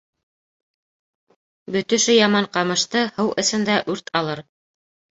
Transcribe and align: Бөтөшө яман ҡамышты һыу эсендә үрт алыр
Бөтөшө 1.77 2.17
яман 2.21 2.51
ҡамышты 2.59 3.07
һыу 3.21 3.33
эсендә 3.45 3.81
үрт 3.97 4.15
алыр 4.23 4.47